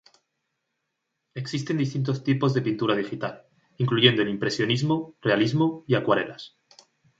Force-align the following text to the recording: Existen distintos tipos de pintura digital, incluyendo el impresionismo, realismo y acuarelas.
Existen 1.35 1.77
distintos 1.77 2.23
tipos 2.23 2.55
de 2.55 2.63
pintura 2.63 2.95
digital, 2.95 3.45
incluyendo 3.77 4.23
el 4.23 4.29
impresionismo, 4.29 5.15
realismo 5.21 5.83
y 5.85 5.93
acuarelas. 5.93 6.57